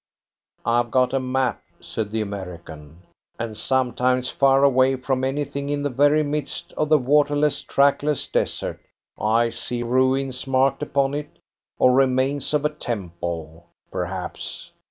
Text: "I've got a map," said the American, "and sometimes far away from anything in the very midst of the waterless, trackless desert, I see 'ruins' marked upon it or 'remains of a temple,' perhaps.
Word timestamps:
"I've 0.65 0.89
got 0.89 1.13
a 1.13 1.19
map," 1.19 1.61
said 1.79 2.09
the 2.09 2.21
American, 2.21 3.03
"and 3.37 3.55
sometimes 3.55 4.29
far 4.29 4.63
away 4.63 4.95
from 4.95 5.23
anything 5.23 5.69
in 5.69 5.83
the 5.83 5.91
very 5.91 6.23
midst 6.23 6.73
of 6.73 6.89
the 6.89 6.97
waterless, 6.97 7.61
trackless 7.61 8.25
desert, 8.25 8.79
I 9.19 9.51
see 9.51 9.83
'ruins' 9.83 10.47
marked 10.47 10.81
upon 10.81 11.13
it 11.13 11.37
or 11.77 11.93
'remains 11.93 12.51
of 12.55 12.65
a 12.65 12.69
temple,' 12.69 13.67
perhaps. 13.91 14.71